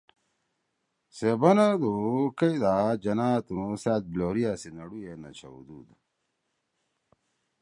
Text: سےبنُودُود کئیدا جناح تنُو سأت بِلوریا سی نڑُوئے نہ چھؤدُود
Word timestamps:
سےبنُودُود 1.15 2.31
کئیدا 2.37 2.75
جناح 3.03 3.35
تنُو 3.45 3.67
سأت 3.83 4.03
بِلوریا 4.11 4.53
سی 4.61 4.69
نڑُوئے 4.75 5.13
نہ 5.21 5.29
چھؤدُود 5.37 5.87